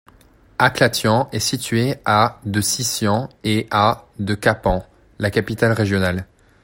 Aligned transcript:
Akhlatyan 0.57 1.29
est 1.31 1.37
située 1.39 1.97
à 2.05 2.39
de 2.43 2.59
Sisian 2.59 3.29
et 3.43 3.67
à 3.69 4.07
de 4.17 4.33
Kapan, 4.33 4.83
la 5.19 5.29
capitale 5.29 5.73
régionale. 5.73 6.25